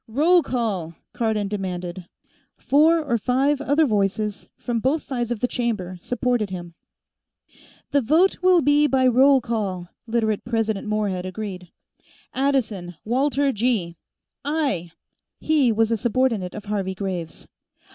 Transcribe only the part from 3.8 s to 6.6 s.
voices, from both sides of the chamber, supported